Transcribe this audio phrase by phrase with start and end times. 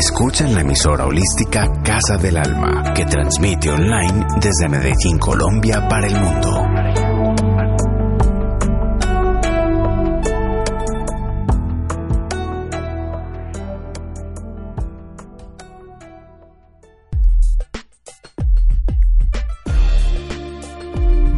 [0.00, 6.18] Escuchan la emisora holística Casa del Alma, que transmite online desde Medellín, Colombia, para el
[6.18, 6.66] mundo.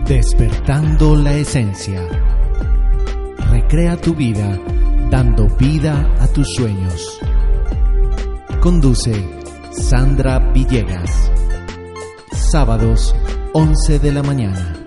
[0.06, 2.00] Despertando la esencia.
[3.50, 4.56] Recrea tu vida
[5.10, 7.20] dando vida a tus sueños.
[8.62, 9.12] Conduce
[9.72, 11.32] Sandra Villegas.
[12.30, 13.12] Sábados,
[13.54, 14.81] 11 de la mañana.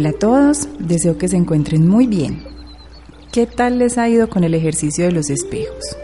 [0.00, 2.42] Hola a todos, deseo que se encuentren muy bien.
[3.32, 5.94] ¿Qué tal les ha ido con el ejercicio de los espejos?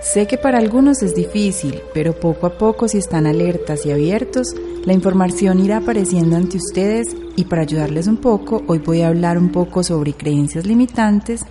[0.00, 4.54] Sé que para algunos es difícil, pero poco a poco si están alertas y abiertos,
[4.86, 9.36] la información irá apareciendo ante ustedes y para ayudarles un poco, hoy voy a hablar
[9.36, 11.42] un poco sobre creencias limitantes,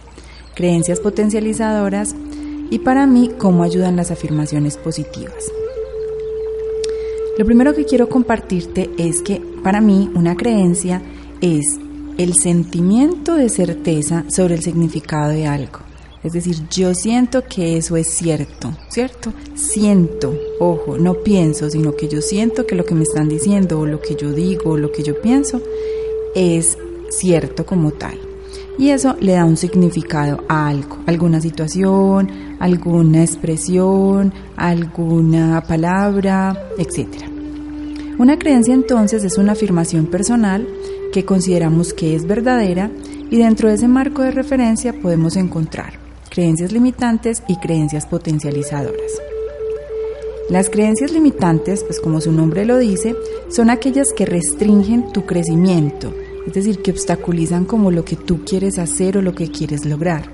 [0.55, 2.15] creencias potencializadoras
[2.71, 5.51] y para mí cómo ayudan las afirmaciones positivas.
[7.37, 11.03] Lo primero que quiero compartirte es que para mí una creencia
[11.41, 11.79] es
[12.17, 15.79] el sentimiento de certeza sobre el significado de algo.
[16.23, 19.31] Es decir, yo siento que eso es cierto, ¿cierto?
[19.55, 23.85] Siento, ojo, no pienso, sino que yo siento que lo que me están diciendo o
[23.85, 25.61] lo que yo digo o lo que yo pienso
[26.35, 26.77] es
[27.09, 28.17] cierto como tal.
[28.79, 37.07] Y eso le da un significado a algo, alguna situación, alguna expresión, alguna palabra, etc.
[38.19, 40.67] Una creencia entonces es una afirmación personal
[41.11, 42.91] que consideramos que es verdadera
[43.29, 49.11] y dentro de ese marco de referencia podemos encontrar creencias limitantes y creencias potencializadoras.
[50.49, 53.15] Las creencias limitantes, pues como su nombre lo dice,
[53.49, 56.13] son aquellas que restringen tu crecimiento,
[56.45, 60.31] es decir, que obstaculizan como lo que tú quieres hacer o lo que quieres lograr.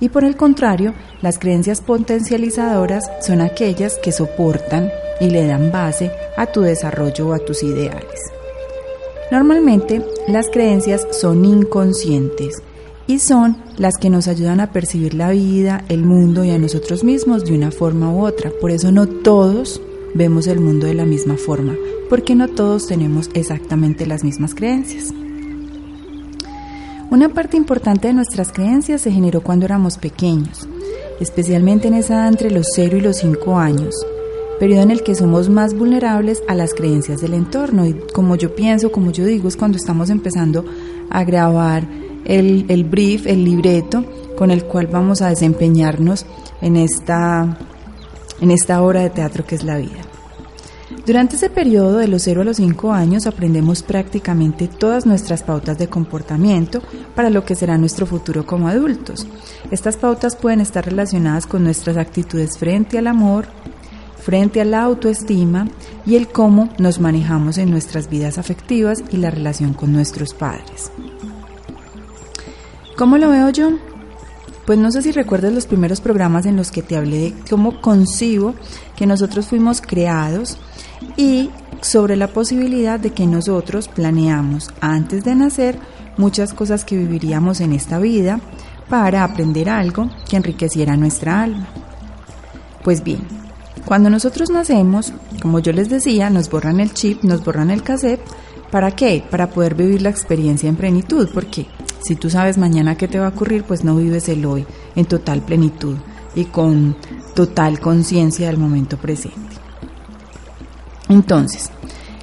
[0.00, 6.10] Y por el contrario, las creencias potencializadoras son aquellas que soportan y le dan base
[6.36, 8.32] a tu desarrollo o a tus ideales.
[9.32, 12.62] Normalmente las creencias son inconscientes
[13.06, 17.02] y son las que nos ayudan a percibir la vida, el mundo y a nosotros
[17.02, 18.50] mismos de una forma u otra.
[18.60, 19.80] Por eso no todos
[20.12, 21.74] vemos el mundo de la misma forma,
[22.10, 25.14] porque no todos tenemos exactamente las mismas creencias.
[27.10, 30.68] Una parte importante de nuestras creencias se generó cuando éramos pequeños,
[31.20, 33.94] especialmente en esa edad entre los 0 y los 5 años,
[34.62, 37.84] periodo en el que somos más vulnerables a las creencias del entorno.
[37.84, 40.64] Y como yo pienso, como yo digo, es cuando estamos empezando
[41.10, 41.82] a grabar
[42.24, 44.04] el, el brief, el libreto
[44.38, 46.26] con el cual vamos a desempeñarnos
[46.60, 47.58] en esta,
[48.40, 49.98] en esta obra de teatro que es la vida.
[51.04, 55.76] Durante ese periodo de los 0 a los 5 años aprendemos prácticamente todas nuestras pautas
[55.76, 56.80] de comportamiento
[57.16, 59.26] para lo que será nuestro futuro como adultos.
[59.72, 63.46] Estas pautas pueden estar relacionadas con nuestras actitudes frente al amor,
[64.24, 65.68] frente a la autoestima
[66.06, 70.90] y el cómo nos manejamos en nuestras vidas afectivas y la relación con nuestros padres.
[72.96, 73.70] ¿Cómo lo veo yo?
[74.66, 77.80] Pues no sé si recuerdas los primeros programas en los que te hablé de cómo
[77.80, 78.54] concibo
[78.96, 80.56] que nosotros fuimos creados
[81.16, 85.78] y sobre la posibilidad de que nosotros planeamos antes de nacer
[86.16, 88.40] muchas cosas que viviríamos en esta vida
[88.88, 91.66] para aprender algo que enriqueciera nuestra alma.
[92.84, 93.41] Pues bien,
[93.84, 98.22] cuando nosotros nacemos, como yo les decía, nos borran el chip, nos borran el cassette.
[98.70, 99.22] ¿Para qué?
[99.30, 101.28] Para poder vivir la experiencia en plenitud.
[101.34, 101.66] Porque
[102.00, 105.04] si tú sabes mañana qué te va a ocurrir, pues no vives el hoy en
[105.04, 105.96] total plenitud
[106.34, 106.96] y con
[107.34, 109.56] total conciencia del momento presente.
[111.08, 111.70] Entonces,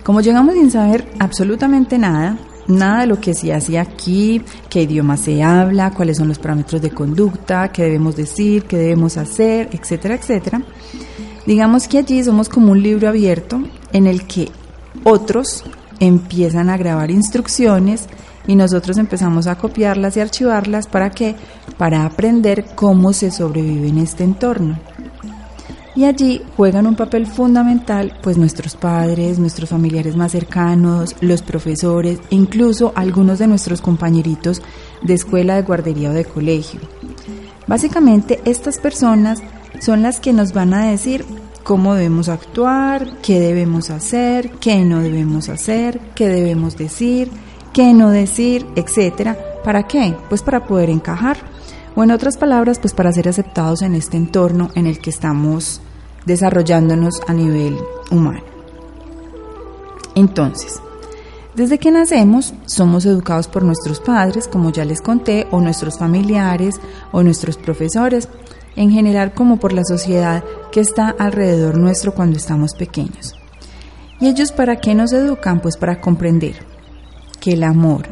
[0.04, 2.36] Como llegamos sin saber absolutamente nada,
[2.68, 6.82] nada de lo que se hace aquí, qué idioma se habla, cuáles son los parámetros
[6.82, 10.64] de conducta, qué debemos decir, qué debemos hacer, etcétera, etcétera.
[11.50, 14.50] Digamos que allí somos como un libro abierto en el que
[15.04, 15.64] otros
[16.00, 18.06] empiezan a grabar instrucciones
[18.46, 21.36] y nosotros empezamos a copiarlas y archivarlas para qué?
[21.76, 24.78] Para aprender cómo se sobrevive en este entorno.
[25.96, 32.20] Y allí juegan un papel fundamental pues nuestros padres, nuestros familiares más cercanos, los profesores,
[32.30, 34.62] incluso algunos de nuestros compañeritos
[35.02, 36.80] de escuela, de guardería o de colegio.
[37.66, 39.42] Básicamente estas personas
[39.80, 41.26] son las que nos van a decir
[41.64, 47.30] cómo debemos actuar, qué debemos hacer, qué no debemos hacer, qué debemos decir,
[47.74, 49.38] qué no decir, etcétera.
[49.64, 50.16] ¿Para qué?
[50.30, 51.38] Pues para poder encajar.
[51.96, 55.82] O en otras palabras, pues para ser aceptados en este entorno en el que estamos
[56.26, 57.78] desarrollándonos a nivel
[58.12, 58.42] humano.
[60.16, 60.80] Entonces,
[61.56, 66.80] desde que nacemos somos educados por nuestros padres, como ya les conté, o nuestros familiares
[67.12, 68.30] o nuestros profesores,
[68.76, 73.36] en general como por la sociedad que está alrededor nuestro cuando estamos pequeños.
[74.20, 75.62] ¿Y ellos para qué nos educan?
[75.62, 76.56] Pues para comprender
[77.40, 78.08] que el amor,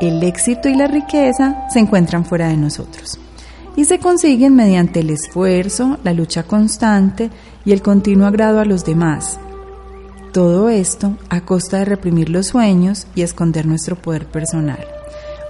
[0.00, 3.18] el éxito y la riqueza se encuentran fuera de nosotros
[3.76, 7.30] y se consiguen mediante el esfuerzo, la lucha constante
[7.64, 9.38] y el continuo agrado a los demás.
[10.32, 14.84] Todo esto a costa de reprimir los sueños y esconder nuestro poder personal.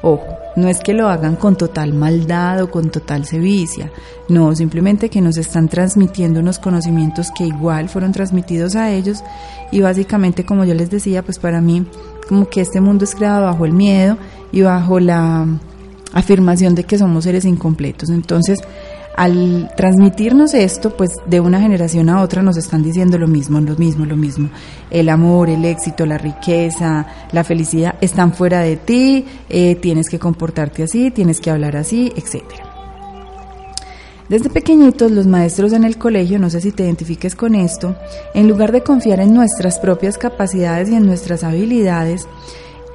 [0.02, 3.90] Ojo, no es que lo hagan con total maldad o con total sevicia,
[4.28, 9.22] no, simplemente que nos están transmitiendo unos conocimientos que igual fueron transmitidos a ellos
[9.70, 11.86] y básicamente como yo les decía, pues para mí
[12.28, 14.16] como que este mundo es creado bajo el miedo
[14.52, 15.46] y bajo la
[16.12, 18.10] afirmación de que somos seres incompletos.
[18.10, 18.60] Entonces,
[19.16, 23.76] al transmitirnos esto, pues de una generación a otra nos están diciendo lo mismo, lo
[23.76, 24.48] mismo, lo mismo.
[24.90, 30.18] El amor, el éxito, la riqueza, la felicidad están fuera de ti, eh, tienes que
[30.18, 32.72] comportarte así, tienes que hablar así, etcétera.
[34.28, 37.96] Desde pequeñitos los maestros en el colegio, no sé si te identifiques con esto,
[38.32, 42.26] en lugar de confiar en nuestras propias capacidades y en nuestras habilidades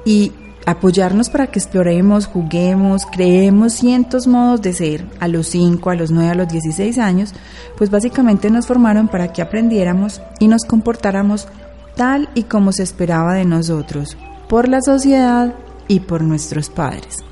[0.04, 0.32] y
[0.70, 6.10] apoyarnos para que exploremos, juguemos, creemos cientos modos de ser a los 5, a los
[6.10, 7.32] 9, a los 16 años,
[7.78, 11.48] pues básicamente nos formaron para que aprendiéramos y nos comportáramos
[11.96, 15.54] tal y como se esperaba de nosotros, por la sociedad
[15.88, 17.24] y por nuestros padres.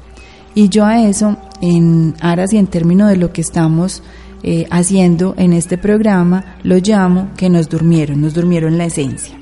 [0.54, 4.02] Y yo a eso, en aras y en términos de lo que estamos
[4.42, 9.38] eh, haciendo en este programa, lo llamo que nos durmieron, nos durmieron la esencia.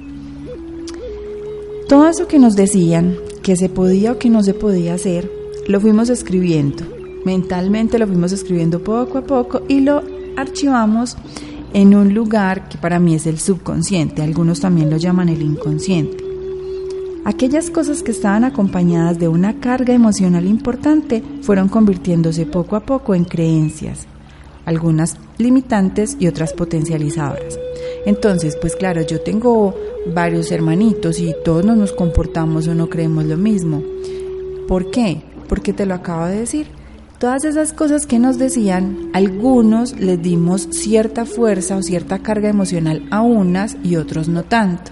[1.89, 3.15] Todo eso que nos decían,
[3.45, 5.31] que se podía o que no se podía hacer,
[5.69, 6.83] lo fuimos escribiendo.
[7.27, 10.03] Mentalmente lo fuimos escribiendo poco a poco y lo
[10.37, 11.17] archivamos
[11.75, 16.25] en un lugar que para mí es el subconsciente, algunos también lo llaman el inconsciente.
[17.27, 23.15] Aquellas cosas que estaban acompañadas de una carga emocional importante fueron convirtiéndose poco a poco
[23.15, 24.07] en creencias,
[24.65, 27.59] algunas limitantes y otras potencializadoras.
[28.07, 29.75] Entonces, pues claro, yo tengo
[30.07, 33.83] varios hermanitos y todos nos comportamos o no creemos lo mismo.
[34.69, 35.23] ¿Por qué?
[35.49, 36.67] Porque te lo acabo de decir.
[37.19, 43.07] Todas esas cosas que nos decían, algunos les dimos cierta fuerza o cierta carga emocional
[43.11, 44.91] a unas y otros no tanto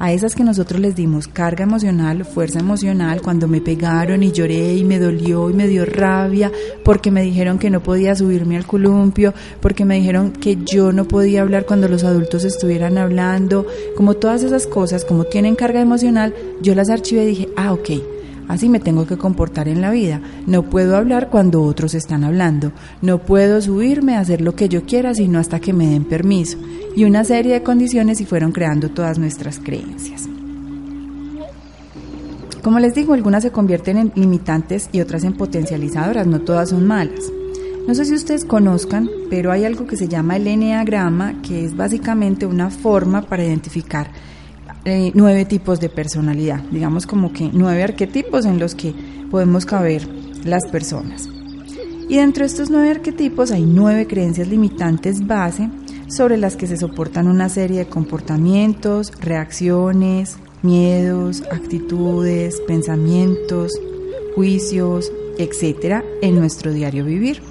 [0.00, 4.74] a esas que nosotros les dimos carga emocional, fuerza emocional, cuando me pegaron y lloré
[4.74, 6.50] y me dolió y me dio rabia,
[6.84, 11.06] porque me dijeron que no podía subirme al columpio, porque me dijeron que yo no
[11.06, 16.34] podía hablar cuando los adultos estuvieran hablando, como todas esas cosas, como tienen carga emocional,
[16.62, 17.90] yo las archivé y dije, ah, ok
[18.48, 20.20] Así me tengo que comportar en la vida.
[20.46, 22.72] No puedo hablar cuando otros están hablando.
[23.02, 26.58] No puedo subirme a hacer lo que yo quiera sino hasta que me den permiso.
[26.96, 30.28] Y una serie de condiciones y fueron creando todas nuestras creencias.
[32.62, 36.86] Como les digo, algunas se convierten en limitantes y otras en potencializadoras, no todas son
[36.86, 37.32] malas.
[37.86, 41.74] No sé si ustedes conozcan, pero hay algo que se llama el Enneagrama, que es
[41.74, 44.10] básicamente una forma para identificar
[44.84, 48.94] eh, nueve tipos de personalidad, digamos como que nueve arquetipos en los que
[49.30, 50.08] podemos caber
[50.44, 51.28] las personas.
[52.08, 55.68] Y dentro de estos nueve arquetipos hay nueve creencias limitantes base
[56.08, 63.72] sobre las que se soportan una serie de comportamientos, reacciones, miedos, actitudes, pensamientos,
[64.34, 67.42] juicios, etcétera, en nuestro diario vivir.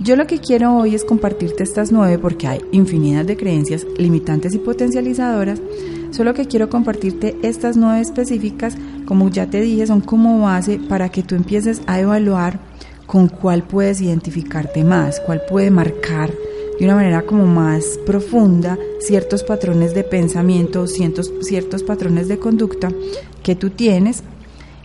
[0.00, 4.54] Yo lo que quiero hoy es compartirte estas nueve porque hay infinidad de creencias limitantes
[4.54, 5.60] y potencializadoras
[6.12, 8.76] Solo que quiero compartirte estas nueve específicas,
[9.06, 12.60] como ya te dije, son como base para que tú empieces a evaluar
[13.06, 16.30] con cuál puedes identificarte más, cuál puede marcar
[16.78, 22.90] de una manera como más profunda ciertos patrones de pensamiento, ciertos, ciertos patrones de conducta
[23.42, 24.22] que tú tienes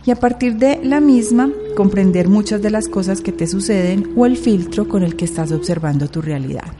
[0.06, 4.24] y a partir de la misma comprender muchas de las cosas que te suceden o
[4.24, 6.72] el filtro con el que estás observando tu realidad.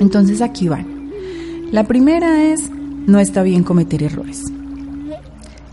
[0.00, 1.12] Entonces aquí van.
[1.70, 2.70] La primera es,
[3.06, 4.44] no está bien cometer errores.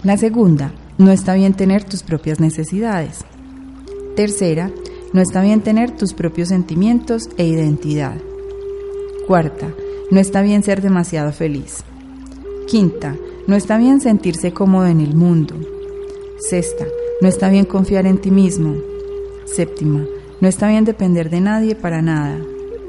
[0.03, 3.25] La segunda, no está bien tener tus propias necesidades.
[4.15, 4.71] Tercera,
[5.13, 8.15] no está bien tener tus propios sentimientos e identidad.
[9.27, 9.73] Cuarta,
[10.11, 11.83] no está bien ser demasiado feliz.
[12.67, 13.15] Quinta,
[13.47, 15.55] no está bien sentirse cómodo en el mundo.
[16.37, 16.85] Sexta,
[17.21, 18.75] no está bien confiar en ti mismo.
[19.45, 20.05] Séptima,
[20.41, 22.37] no está bien depender de nadie para nada.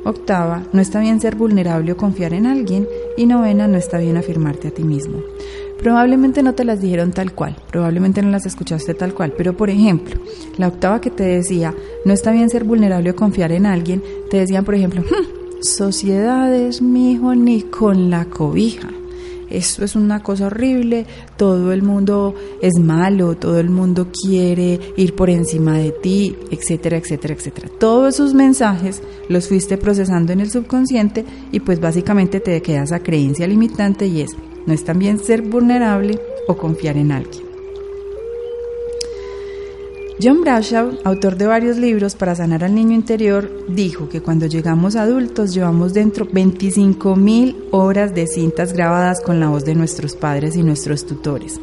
[0.05, 2.87] Octava, no está bien ser vulnerable o confiar en alguien.
[3.17, 5.21] Y novena, no está bien afirmarte a ti mismo.
[5.79, 9.71] Probablemente no te las dijeron tal cual, probablemente no las escuchaste tal cual, pero por
[9.71, 10.19] ejemplo,
[10.57, 14.39] la octava que te decía, no está bien ser vulnerable o confiar en alguien, te
[14.39, 18.89] decían, por ejemplo, hm, sociedades, mijo, ni con la cobija.
[19.51, 25.15] Esto es una cosa horrible, todo el mundo es malo, todo el mundo quiere ir
[25.15, 27.69] por encima de ti, etcétera, etcétera, etcétera.
[27.79, 33.01] Todos esos mensajes los fuiste procesando en el subconsciente y pues básicamente te queda esa
[33.01, 34.31] creencia limitante y es,
[34.67, 37.54] no es también ser vulnerable o confiar en alguien.
[40.23, 44.95] John Bradshaw, autor de varios libros para sanar al niño interior, dijo que cuando llegamos
[44.95, 50.63] adultos llevamos dentro 25.000 horas de cintas grabadas con la voz de nuestros padres y
[50.63, 51.61] nuestros tutores.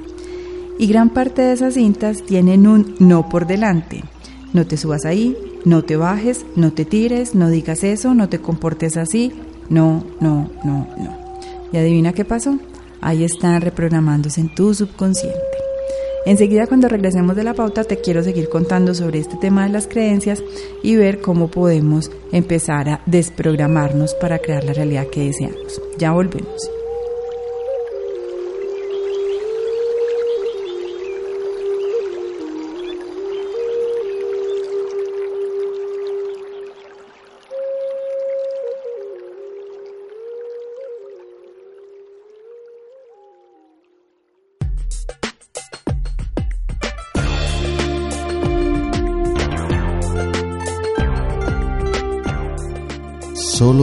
[0.78, 4.04] Y gran parte de esas cintas tienen un no por delante.
[4.52, 8.40] No te subas ahí, no te bajes, no te tires, no digas eso, no te
[8.40, 9.32] comportes así,
[9.70, 11.18] no, no, no, no.
[11.72, 12.58] ¿Y adivina qué pasó?
[13.02, 15.40] ahí están reprogramándose en tu subconsciente.
[16.26, 19.88] Enseguida cuando regresemos de la pauta te quiero seguir contando sobre este tema de las
[19.88, 20.44] creencias
[20.84, 25.82] y ver cómo podemos empezar a desprogramarnos para crear la realidad que deseamos.
[25.98, 26.81] Ya volvemos.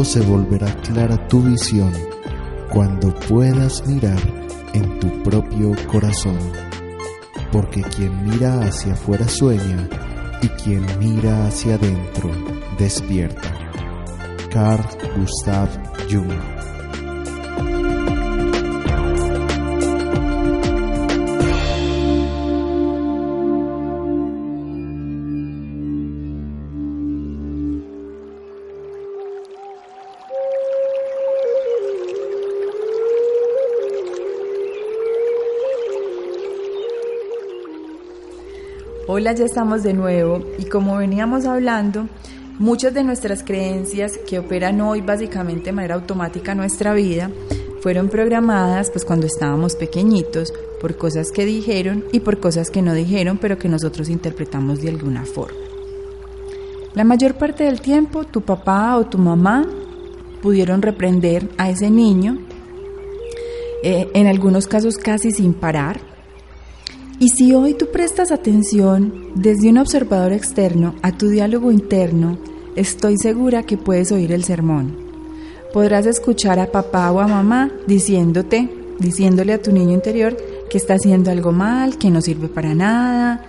[0.09, 1.93] Se volverá clara tu visión
[2.71, 4.19] cuando puedas mirar
[4.73, 6.38] en tu propio corazón.
[7.53, 9.87] Porque quien mira hacia afuera sueña
[10.41, 12.31] y quien mira hacia adentro
[12.79, 13.53] despierta.
[14.50, 15.69] Carl Gustav
[16.11, 16.58] Jung
[39.11, 42.11] Hola, ya estamos de nuevo y como veníamos hablando,
[42.59, 47.31] muchas de nuestras creencias que operan hoy básicamente de manera automática en nuestra vida
[47.81, 52.93] fueron programadas pues cuando estábamos pequeñitos por cosas que dijeron y por cosas que no
[52.93, 55.59] dijeron pero que nosotros interpretamos de alguna forma.
[56.93, 59.67] La mayor parte del tiempo tu papá o tu mamá
[60.43, 62.41] pudieron reprender a ese niño,
[63.83, 65.99] eh, en algunos casos casi sin parar,
[67.20, 72.38] y si hoy tú prestas atención desde un observador externo a tu diálogo interno,
[72.76, 74.96] estoy segura que puedes oír el sermón.
[75.72, 78.70] Podrás escuchar a papá o a mamá diciéndote,
[79.00, 80.37] diciéndole a tu niño interior
[80.70, 83.44] que está haciendo algo mal, que no sirve para nada.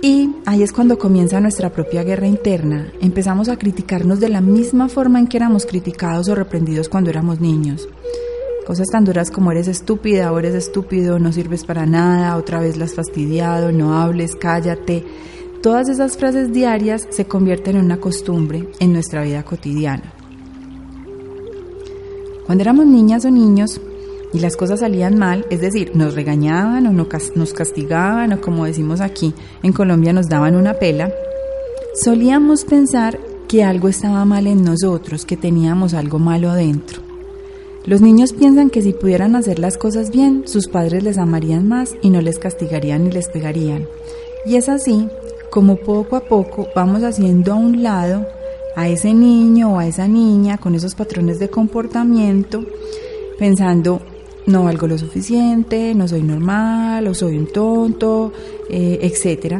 [0.00, 2.92] Y ahí es cuando comienza nuestra propia guerra interna.
[3.00, 7.40] Empezamos a criticarnos de la misma forma en que éramos criticados o reprendidos cuando éramos
[7.40, 7.88] niños.
[8.66, 12.76] Cosas tan duras como eres estúpida o eres estúpido, no sirves para nada, otra vez
[12.76, 15.04] las fastidiado, no hables, cállate.
[15.60, 20.12] Todas esas frases diarias se convierten en una costumbre en nuestra vida cotidiana.
[22.46, 23.80] Cuando éramos niñas o niños
[24.32, 29.00] y las cosas salían mal, es decir, nos regañaban o nos castigaban o como decimos
[29.00, 31.12] aquí, en Colombia nos daban una pela,
[31.94, 37.01] solíamos pensar que algo estaba mal en nosotros, que teníamos algo malo dentro.
[37.84, 41.96] Los niños piensan que si pudieran hacer las cosas bien, sus padres les amarían más
[42.00, 43.88] y no les castigarían ni les pegarían.
[44.46, 45.08] Y es así
[45.50, 48.26] como poco a poco vamos haciendo a un lado
[48.76, 52.64] a ese niño o a esa niña con esos patrones de comportamiento,
[53.38, 54.00] pensando,
[54.46, 58.32] no valgo lo suficiente, no soy normal, o soy un tonto,
[58.70, 59.56] eh, etc.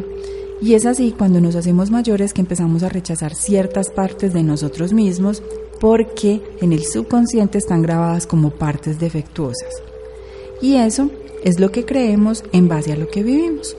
[0.60, 4.92] Y es así cuando nos hacemos mayores que empezamos a rechazar ciertas partes de nosotros
[4.92, 5.42] mismos
[5.82, 9.82] porque en el subconsciente están grabadas como partes defectuosas.
[10.60, 11.10] Y eso
[11.42, 13.76] es lo que creemos en base a lo que vivimos,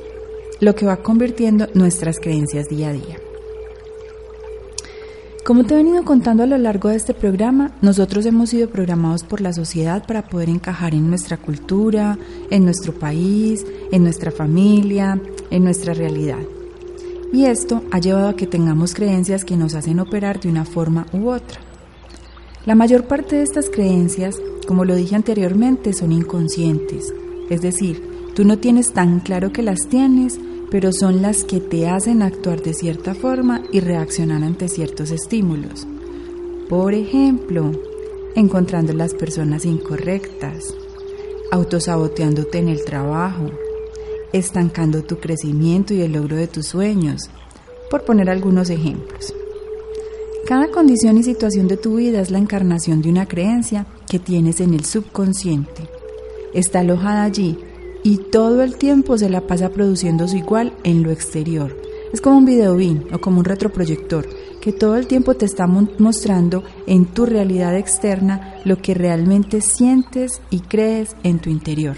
[0.60, 3.22] lo que va convirtiendo nuestras creencias día a día.
[5.46, 9.24] Como te he venido contando a lo largo de este programa, nosotros hemos sido programados
[9.24, 12.18] por la sociedad para poder encajar en nuestra cultura,
[12.50, 16.44] en nuestro país, en nuestra familia, en nuestra realidad.
[17.32, 21.06] Y esto ha llevado a que tengamos creencias que nos hacen operar de una forma
[21.14, 21.62] u otra.
[22.66, 27.14] La mayor parte de estas creencias, como lo dije anteriormente, son inconscientes.
[27.50, 28.02] Es decir,
[28.36, 30.40] tú no tienes tan claro que las tienes,
[30.72, 35.86] pero son las que te hacen actuar de cierta forma y reaccionar ante ciertos estímulos.
[36.70, 37.70] Por ejemplo,
[38.34, 40.74] encontrando las personas incorrectas,
[41.52, 43.52] autosaboteándote en el trabajo,
[44.32, 47.30] estancando tu crecimiento y el logro de tus sueños,
[47.90, 49.36] por poner algunos ejemplos.
[50.46, 54.60] Cada condición y situación de tu vida es la encarnación de una creencia que tienes
[54.60, 55.88] en el subconsciente.
[56.54, 57.58] Está alojada allí
[58.04, 61.74] y todo el tiempo se la pasa produciéndose igual en lo exterior.
[62.12, 64.28] Es como un videobin o como un retroproyector
[64.60, 70.42] que todo el tiempo te está mostrando en tu realidad externa lo que realmente sientes
[70.50, 71.96] y crees en tu interior.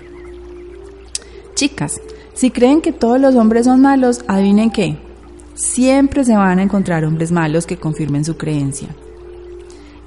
[1.56, 2.00] Chicas,
[2.36, 5.00] si creen que todos los hombres son malos, adivinen qué.
[5.56, 8.90] Siempre se van a encontrar hombres malos que confirmen su creencia.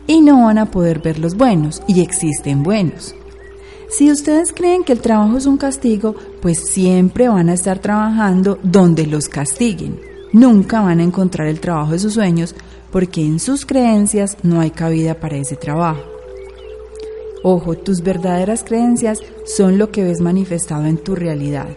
[0.07, 3.15] Y no van a poder ver los buenos, y existen buenos.
[3.89, 8.59] Si ustedes creen que el trabajo es un castigo, pues siempre van a estar trabajando
[8.63, 9.99] donde los castiguen.
[10.33, 12.55] Nunca van a encontrar el trabajo de sus sueños
[12.93, 16.03] porque en sus creencias no hay cabida para ese trabajo.
[17.43, 21.69] Ojo, tus verdaderas creencias son lo que ves manifestado en tu realidad.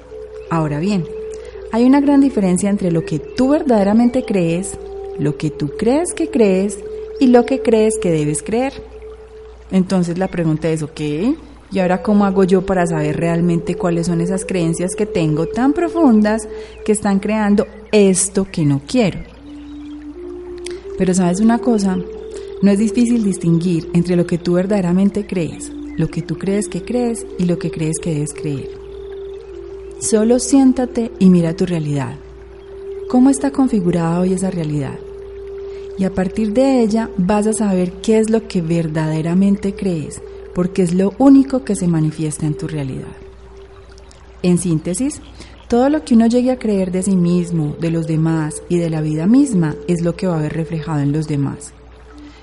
[0.50, 1.06] Ahora bien,
[1.72, 4.78] hay una gran diferencia entre lo que tú verdaderamente crees,
[5.18, 6.80] lo que tú crees que crees
[7.20, 8.74] y lo que crees que debes creer.
[9.72, 11.00] Entonces la pregunta es, ¿ok?
[11.72, 15.72] Y ahora, ¿cómo hago yo para saber realmente cuáles son esas creencias que tengo tan
[15.72, 16.50] profundas
[16.84, 19.20] que están creando esto que no quiero?
[20.98, 21.98] Pero sabes una cosa,
[22.62, 26.84] no es difícil distinguir entre lo que tú verdaderamente crees, lo que tú crees que
[26.84, 28.81] crees y lo que crees que debes creer.
[30.02, 32.16] Solo siéntate y mira tu realidad.
[33.08, 34.98] ¿Cómo está configurada hoy esa realidad?
[36.00, 40.20] Y a partir de ella vas a saber qué es lo que verdaderamente crees
[40.56, 43.16] porque es lo único que se manifiesta en tu realidad.
[44.42, 45.22] En síntesis,
[45.70, 48.90] todo lo que uno llegue a creer de sí mismo, de los demás y de
[48.90, 51.76] la vida misma es lo que va a ver reflejado en los demás.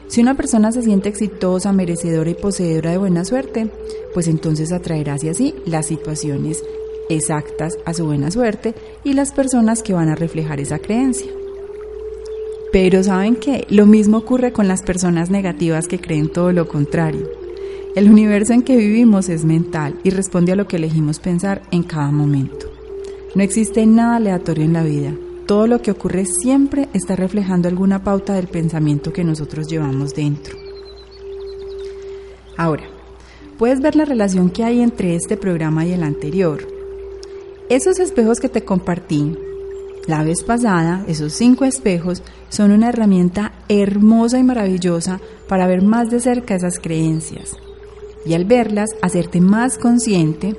[0.06, 3.68] Si una persona se siente exitosa, merecedora y poseedora de buena suerte,
[4.14, 6.62] pues entonces atraerá hacia sí las situaciones
[7.08, 11.30] exactas a su buena suerte y las personas que van a reflejar esa creencia.
[12.72, 17.28] Pero saben que lo mismo ocurre con las personas negativas que creen todo lo contrario.
[17.94, 21.82] El universo en que vivimos es mental y responde a lo que elegimos pensar en
[21.82, 22.70] cada momento.
[23.34, 25.12] No existe nada aleatorio en la vida.
[25.46, 30.58] Todo lo que ocurre siempre está reflejando alguna pauta del pensamiento que nosotros llevamos dentro.
[32.56, 32.84] Ahora,
[33.56, 36.77] puedes ver la relación que hay entre este programa y el anterior.
[37.68, 39.36] Esos espejos que te compartí
[40.06, 46.08] la vez pasada, esos cinco espejos, son una herramienta hermosa y maravillosa para ver más
[46.08, 47.58] de cerca esas creencias,
[48.24, 50.56] y al verlas hacerte más consciente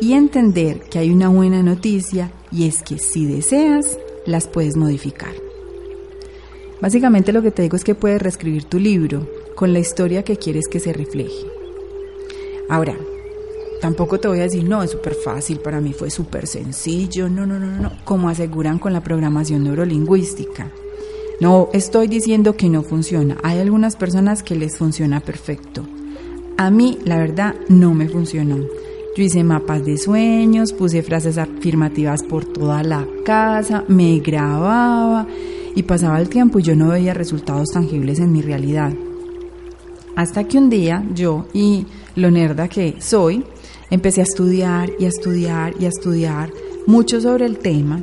[0.00, 5.34] y entender que hay una buena noticia y es que si deseas, las puedes modificar.
[6.80, 10.38] Básicamente lo que te digo es que puedes reescribir tu libro con la historia que
[10.38, 11.46] quieres que se refleje.
[12.70, 12.96] Ahora,
[13.80, 17.46] tampoco te voy a decir, no, es súper fácil, para mí fue súper sencillo, no,
[17.46, 20.70] no, no, no, como aseguran con la programación neurolingüística.
[21.40, 25.86] No estoy diciendo que no funciona, hay algunas personas que les funciona perfecto,
[26.60, 28.58] a mí, la verdad, no me funcionó.
[29.16, 35.26] Yo hice mapas de sueños, puse frases afirmativas por toda la casa, me grababa
[35.74, 38.92] y pasaba el tiempo y yo no veía resultados tangibles en mi realidad.
[40.16, 43.42] Hasta que un día yo y lo nerda que soy,
[43.90, 46.52] empecé a estudiar y a estudiar y a estudiar
[46.86, 48.02] mucho sobre el tema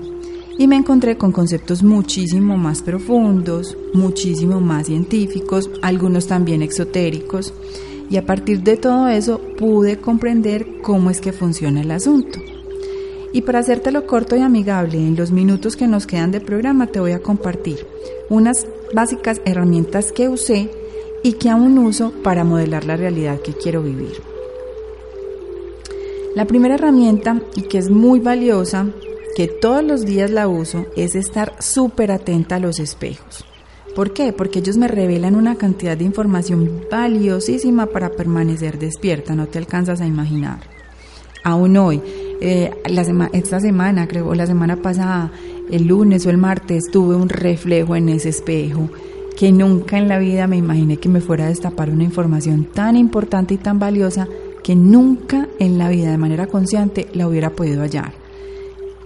[0.58, 7.54] y me encontré con conceptos muchísimo más profundos, muchísimo más científicos, algunos también exotéricos
[8.10, 12.40] y a partir de todo eso pude comprender cómo es que funciona el asunto.
[13.34, 17.00] Y para hacértelo corto y amigable, en los minutos que nos quedan de programa te
[17.00, 17.86] voy a compartir
[18.30, 20.72] unas básicas herramientas que usé
[21.24, 24.27] y que aún uso para modelar la realidad que quiero vivir.
[26.38, 28.86] La primera herramienta, y que es muy valiosa,
[29.36, 33.44] que todos los días la uso, es estar súper atenta a los espejos.
[33.96, 34.34] ¿Por qué?
[34.34, 40.00] Porque ellos me revelan una cantidad de información valiosísima para permanecer despierta, no te alcanzas
[40.00, 40.60] a imaginar.
[41.44, 42.04] Aún hoy,
[42.40, 45.32] eh, la esta semana, creo, la semana pasada,
[45.72, 48.92] el lunes o el martes, tuve un reflejo en ese espejo
[49.36, 52.96] que nunca en la vida me imaginé que me fuera a destapar una información tan
[52.96, 54.28] importante y tan valiosa
[54.68, 58.12] que nunca en la vida de manera consciente la hubiera podido hallar.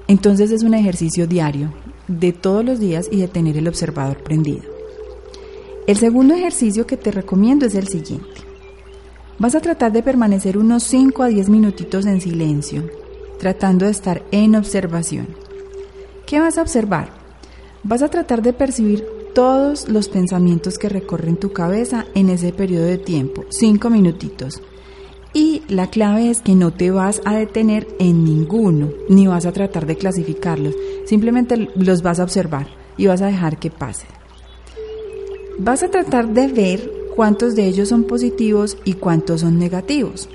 [0.08, 1.71] Entonces es un ejercicio diario,
[2.08, 4.63] de todos los días y de tener el observador prendido.
[5.86, 8.41] El segundo ejercicio que te recomiendo es el siguiente.
[9.38, 12.89] Vas a tratar de permanecer unos 5 a 10 minutitos en silencio,
[13.38, 15.28] tratando de estar en observación.
[16.26, 17.12] ¿Qué vas a observar?
[17.84, 22.86] Vas a tratar de percibir todos los pensamientos que recorren tu cabeza en ese periodo
[22.86, 24.60] de tiempo, 5 minutitos.
[25.34, 29.54] Y la clave es que no te vas a detener en ninguno, ni vas a
[29.54, 32.67] tratar de clasificarlos, simplemente los vas a observar
[32.98, 34.08] y vas a dejar que pase.
[35.58, 40.28] Vas a tratar de ver cuántos de ellos son positivos y cuántos son negativos.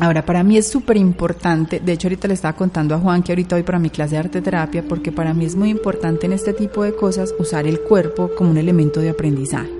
[0.00, 3.32] Ahora, para mí es súper importante, de hecho ahorita le estaba contando a Juan que
[3.32, 6.32] ahorita voy para mi clase de arte terapia, porque para mí es muy importante en
[6.32, 9.70] este tipo de cosas usar el cuerpo como un elemento de aprendizaje.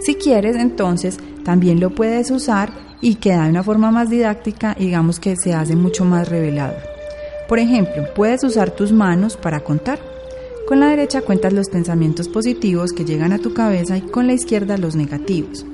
[0.00, 5.20] Si quieres, entonces también lo puedes usar y queda de una forma más didáctica digamos
[5.20, 6.82] que se hace mucho más revelador.
[7.48, 10.00] Por ejemplo, puedes usar tus manos para contar.
[10.66, 14.32] Con la derecha cuentas los pensamientos positivos que llegan a tu cabeza y con la
[14.32, 15.64] izquierda los negativos.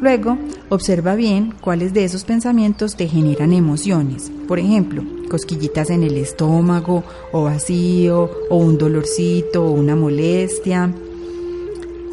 [0.00, 4.30] Luego, observa bien cuáles de esos pensamientos te generan emociones.
[4.46, 7.02] Por ejemplo, cosquillitas en el estómago,
[7.32, 10.92] o vacío, o un dolorcito, o una molestia.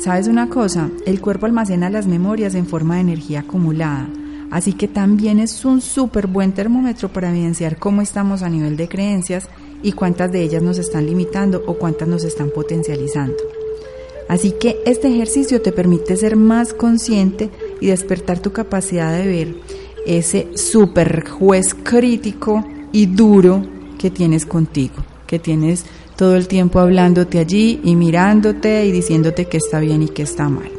[0.01, 0.89] ¿Sabes una cosa?
[1.05, 4.09] El cuerpo almacena las memorias en forma de energía acumulada.
[4.49, 8.89] Así que también es un súper buen termómetro para evidenciar cómo estamos a nivel de
[8.89, 9.47] creencias
[9.83, 13.37] y cuántas de ellas nos están limitando o cuántas nos están potencializando.
[14.27, 19.55] Así que este ejercicio te permite ser más consciente y despertar tu capacidad de ver
[20.07, 23.63] ese super juez crítico y duro
[23.99, 24.95] que tienes contigo,
[25.27, 25.85] que tienes
[26.21, 30.49] todo el tiempo hablándote allí y mirándote y diciéndote que está bien y que está
[30.49, 30.69] mal.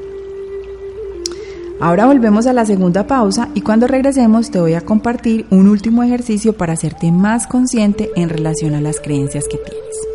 [1.80, 6.04] Ahora volvemos a la segunda pausa y cuando regresemos te voy a compartir un último
[6.04, 10.11] ejercicio para hacerte más consciente en relación a las creencias que tienes.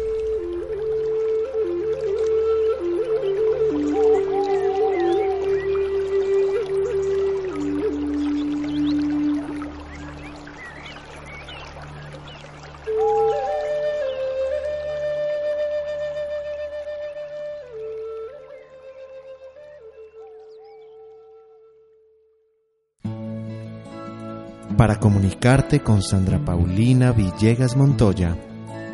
[24.88, 28.38] Para comunicarte con Sandra Paulina Villegas Montoya,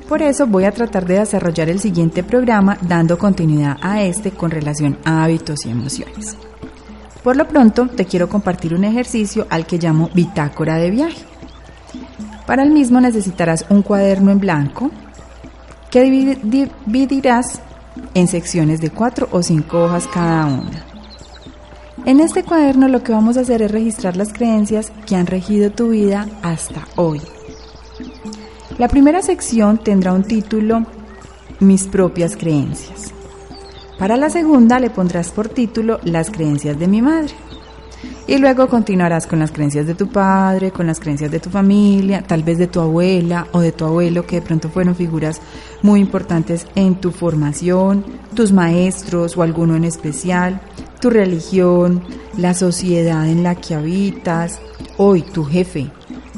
[0.09, 4.49] Por eso voy a tratar de desarrollar el siguiente programa dando continuidad a este con
[4.49, 6.35] relación a hábitos y emociones.
[7.23, 11.23] Por lo pronto te quiero compartir un ejercicio al que llamo bitácora de viaje.
[12.47, 14.89] Para el mismo necesitarás un cuaderno en blanco
[15.91, 17.61] que dividirás
[18.15, 20.96] en secciones de cuatro o cinco hojas cada una.
[22.07, 25.71] En este cuaderno lo que vamos a hacer es registrar las creencias que han regido
[25.71, 27.19] tu vida hasta hoy.
[28.77, 30.85] La primera sección tendrá un título
[31.59, 33.13] Mis propias creencias.
[33.99, 37.33] Para la segunda le pondrás por título Las creencias de mi madre.
[38.25, 42.23] Y luego continuarás con las creencias de tu padre, con las creencias de tu familia,
[42.25, 45.41] tal vez de tu abuela o de tu abuelo, que de pronto fueron figuras
[45.81, 50.61] muy importantes en tu formación, tus maestros o alguno en especial,
[50.99, 52.03] tu religión,
[52.37, 54.59] la sociedad en la que habitas,
[54.97, 55.91] hoy tu jefe,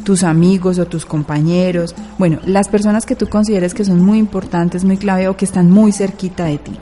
[0.03, 4.83] tus amigos o tus compañeros, bueno, las personas que tú consideres que son muy importantes,
[4.83, 6.79] muy clave o que están muy cerquita de ti.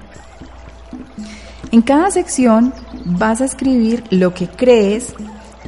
[1.71, 2.73] En cada sección
[3.05, 5.13] vas a escribir lo que crees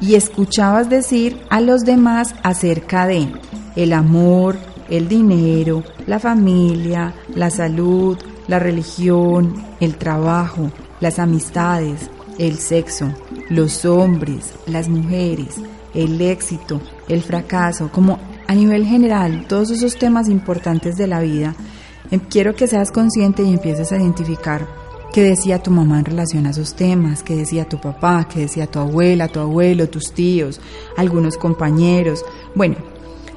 [0.01, 3.27] y escuchabas decir a los demás acerca de
[3.75, 4.57] el amor,
[4.89, 8.17] el dinero, la familia, la salud,
[8.47, 13.13] la religión, el trabajo, las amistades, el sexo,
[13.49, 15.55] los hombres, las mujeres,
[15.93, 21.55] el éxito, el fracaso, como a nivel general, todos esos temas importantes de la vida,
[22.11, 24.67] em, quiero que seas consciente y empieces a identificar
[25.13, 28.67] qué decía tu mamá en relación a esos temas, qué decía tu papá, qué decía
[28.67, 30.61] tu abuela, tu abuelo, tus tíos,
[30.97, 32.23] algunos compañeros.
[32.55, 32.75] Bueno,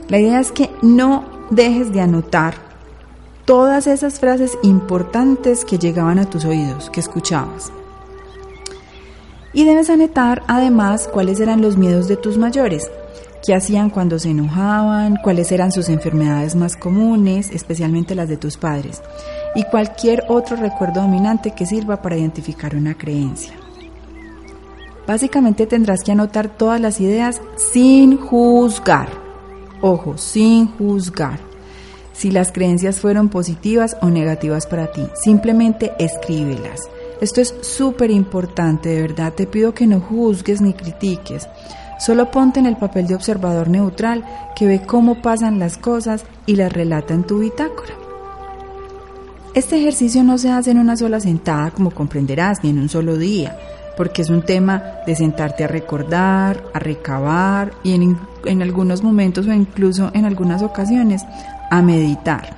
[0.08, 2.71] la idea es que no dejes de anotar
[3.44, 7.72] todas esas frases importantes que llegaban a tus oídos, que escuchabas.
[9.52, 12.90] Y debes anotar además cuáles eran los miedos de tus mayores,
[13.44, 18.56] qué hacían cuando se enojaban, cuáles eran sus enfermedades más comunes, especialmente las de tus
[18.56, 19.02] padres,
[19.54, 23.54] y cualquier otro recuerdo dominante que sirva para identificar una creencia.
[25.06, 29.08] Básicamente tendrás que anotar todas las ideas sin juzgar.
[29.80, 31.51] Ojo, sin juzgar.
[32.12, 36.88] Si las creencias fueron positivas o negativas para ti, simplemente escríbelas.
[37.20, 39.32] Esto es súper importante, de verdad.
[39.32, 41.48] Te pido que no juzgues ni critiques.
[41.98, 44.24] Solo ponte en el papel de observador neutral
[44.56, 47.94] que ve cómo pasan las cosas y las relata en tu bitácora.
[49.54, 53.18] Este ejercicio no se hace en una sola sentada, como comprenderás, ni en un solo
[53.18, 53.56] día,
[53.96, 59.46] porque es un tema de sentarte a recordar, a recabar y en, en algunos momentos
[59.46, 61.22] o incluso en algunas ocasiones
[61.72, 62.54] a meditar.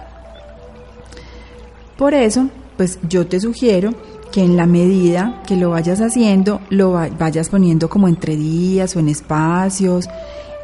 [1.96, 3.94] Por eso, pues yo te sugiero
[4.32, 8.98] que en la medida que lo vayas haciendo, lo vayas poniendo como entre días o
[8.98, 10.08] en espacios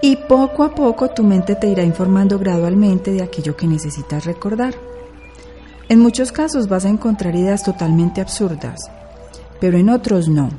[0.03, 4.75] y poco a poco tu mente te irá informando gradualmente de aquello que necesitas recordar.
[5.89, 8.91] En muchos casos vas a encontrar ideas totalmente absurdas,
[9.61, 10.51] pero en otros no.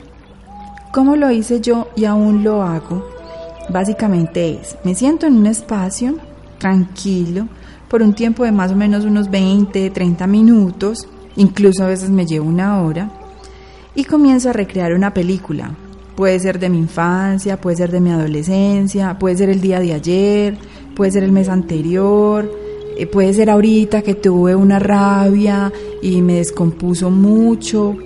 [0.94, 3.06] ¿Cómo lo hice yo y aún lo hago?
[3.68, 6.16] Básicamente es, me siento en un espacio
[6.58, 7.50] tranquilo
[7.92, 12.26] por un tiempo de más o menos unos 20, 30 minutos, incluso a veces me
[12.26, 13.12] llevo una hora,
[13.94, 15.76] y comienzo a recrear una película.
[16.16, 19.94] Puede ser de mi infancia, puede ser de mi adolescencia, puede ser el día de
[19.94, 20.58] ayer,
[20.96, 22.50] puede ser el mes anterior,
[22.98, 27.98] eh, puede ser ahorita que tuve una rabia y me descompuso mucho.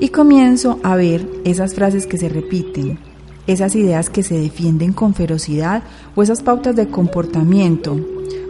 [0.00, 2.98] Y comienzo a ver esas frases que se repiten,
[3.46, 5.84] esas ideas que se defienden con ferocidad
[6.16, 8.00] o esas pautas de comportamiento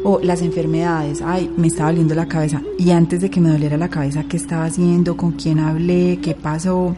[0.04, 3.76] o las enfermedades, ay, me estaba doliendo la cabeza y antes de que me doliera
[3.76, 5.16] la cabeza, ¿qué estaba haciendo?
[5.16, 6.18] ¿Con quién hablé?
[6.22, 6.96] ¿Qué pasó?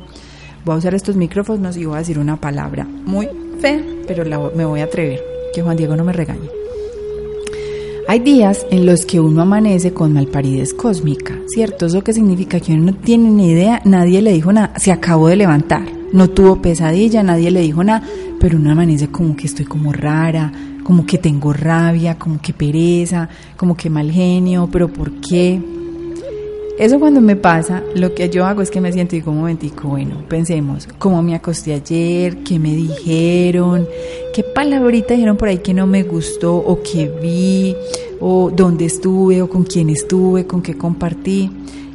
[0.65, 3.29] Voy a usar estos micrófonos y voy a decir una palabra muy
[3.61, 5.21] fea, pero me voy a atrever,
[5.55, 6.49] que Juan Diego no me regañe.
[8.07, 11.87] Hay días en los que uno amanece con malparidez cósmica, ¿cierto?
[11.87, 15.29] Eso que significa que uno no tiene ni idea, nadie le dijo nada, se acabó
[15.29, 18.03] de levantar, no tuvo pesadilla, nadie le dijo nada,
[18.39, 20.53] pero uno amanece como que estoy como rara,
[20.85, 25.61] como que tengo rabia, como que pereza, como que mal genio, pero ¿por qué?
[26.77, 29.39] Eso cuando me pasa, lo que yo hago es que me siento y digo un
[29.39, 32.39] momentico, bueno, pensemos, ¿cómo me acosté ayer?
[32.39, 33.87] ¿Qué me dijeron?
[34.35, 37.77] ¿Qué palabrita dijeron por ahí que no me gustó o que vi?
[38.21, 39.41] ¿O dónde estuve?
[39.41, 40.49] ¿O con quién estuve?
[40.49, 41.49] ¿Con qué compartí?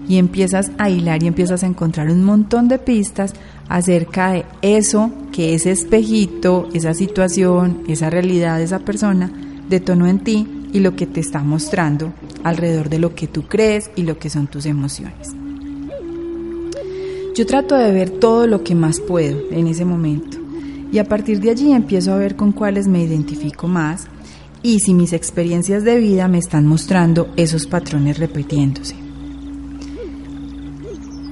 [0.07, 3.33] Y empiezas a hilar y empiezas a encontrar un montón de pistas
[3.69, 9.31] acerca de eso que ese espejito, esa situación, esa realidad, esa persona
[9.69, 12.11] detonó en ti y lo que te está mostrando
[12.43, 15.35] alrededor de lo que tú crees y lo que son tus emociones.
[17.35, 20.37] Yo trato de ver todo lo que más puedo en ese momento
[20.91, 24.07] y a partir de allí empiezo a ver con cuáles me identifico más
[24.61, 28.98] y si mis experiencias de vida me están mostrando esos patrones repitiéndose.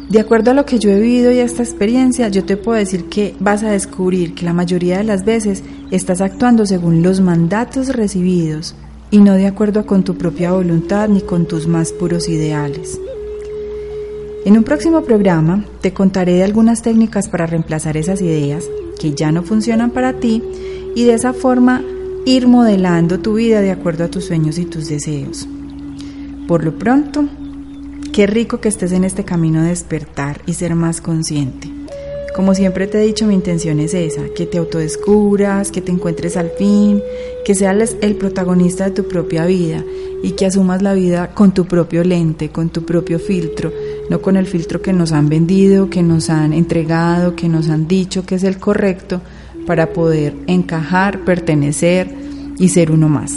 [0.10, 2.78] De acuerdo a lo que yo he vivido y a esta experiencia, yo te puedo
[2.78, 7.20] decir que vas a descubrir que la mayoría de las veces estás actuando según los
[7.20, 8.74] mandatos recibidos
[9.12, 13.02] y no de acuerdo con tu propia voluntad ni con tus más puros ideales.
[14.46, 18.64] En un próximo programa te contaré de algunas técnicas para reemplazar esas ideas
[18.98, 20.42] que ya no funcionan para ti
[20.96, 21.84] y de esa forma
[22.26, 25.48] ir modelando tu vida de acuerdo a tus sueños y tus deseos.
[26.48, 27.26] Por lo pronto,
[28.18, 31.70] Qué rico que estés en este camino de despertar y ser más consciente.
[32.36, 36.36] Como siempre te he dicho, mi intención es esa, que te autodescubras, que te encuentres
[36.36, 37.04] al fin,
[37.46, 39.84] que seas el protagonista de tu propia vida
[40.24, 43.72] y que asumas la vida con tu propio lente, con tu propio filtro,
[44.10, 47.88] no con el filtro que nos han vendido, que nos han entregado, que nos han
[47.88, 49.22] dicho que es el correcto
[49.68, 52.10] para poder encajar, pertenecer
[52.58, 53.34] y ser uno más.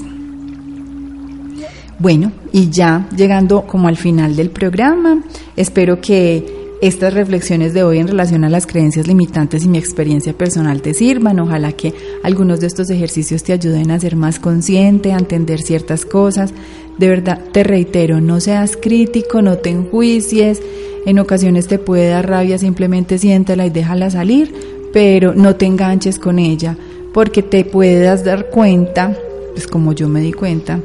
[2.00, 5.22] Bueno, y ya llegando como al final del programa,
[5.54, 10.32] espero que estas reflexiones de hoy en relación a las creencias limitantes y mi experiencia
[10.32, 11.40] personal te sirvan.
[11.40, 16.06] Ojalá que algunos de estos ejercicios te ayuden a ser más consciente, a entender ciertas
[16.06, 16.54] cosas.
[16.96, 20.62] De verdad, te reitero, no seas crítico, no te enjuicies.
[21.04, 24.54] En ocasiones te puede dar rabia, simplemente siéntela y déjala salir,
[24.90, 26.78] pero no te enganches con ella,
[27.12, 29.14] porque te puedas dar cuenta,
[29.52, 30.80] pues como yo me di cuenta,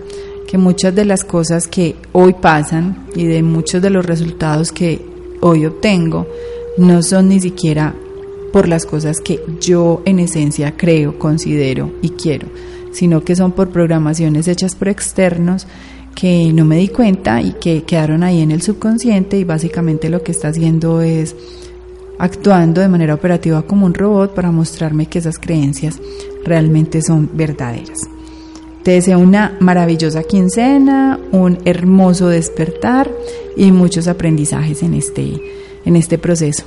[0.56, 5.02] que muchas de las cosas que hoy pasan y de muchos de los resultados que
[5.42, 6.28] hoy obtengo
[6.78, 7.94] no son ni siquiera
[8.54, 12.48] por las cosas que yo en esencia creo, considero y quiero,
[12.94, 15.68] sino que son por programaciones hechas por externos
[16.16, 20.24] que no me di cuenta y que quedaron ahí en el subconsciente y básicamente lo
[20.24, 21.36] que está haciendo es
[22.18, 26.00] actuando de manera operativa como un robot para mostrarme que esas creencias
[26.46, 28.15] realmente son verdaderas.
[28.86, 33.10] Te deseo una maravillosa quincena, un hermoso despertar
[33.58, 35.42] y muchos aprendizajes en este,
[35.86, 36.66] en este proceso.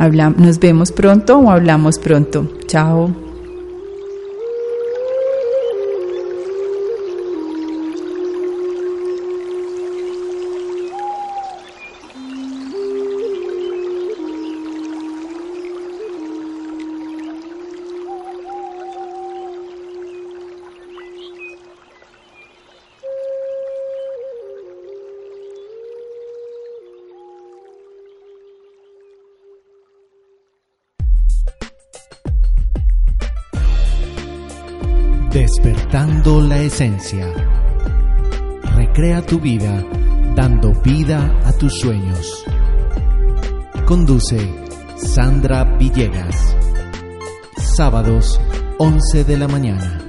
[0.00, 2.50] nos vemos pronto o hablamos pronto.
[2.66, 3.31] Chao.
[35.62, 37.24] Despertando la esencia.
[38.74, 39.80] Recrea tu vida
[40.34, 42.44] dando vida a tus sueños.
[43.86, 44.40] Conduce
[44.96, 46.56] Sandra Villegas.
[47.76, 48.40] Sábados
[48.78, 50.01] 11 de la mañana.